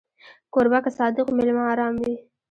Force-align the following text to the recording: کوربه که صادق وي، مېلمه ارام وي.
کوربه 0.53 0.79
که 0.85 0.91
صادق 0.97 1.25
وي، 1.27 1.35
مېلمه 1.37 1.63
ارام 1.71 1.93
وي. 2.01 2.15